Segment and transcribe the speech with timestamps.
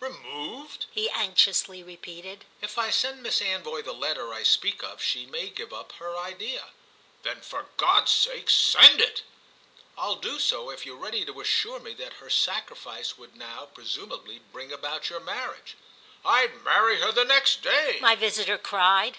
[0.00, 2.44] "Removed?" he anxiously repeated.
[2.60, 6.14] "If I send Miss Anvoy the letter I speak of she may give up her
[6.14, 6.62] idea."
[7.22, 9.22] "Then for God's sake send it!"
[9.96, 14.40] "I'll do so if you're ready to assure me that her sacrifice would now presumably
[14.52, 15.74] bring about your marriage."
[16.22, 19.16] "I'd marry her the next day!" my visitor cried.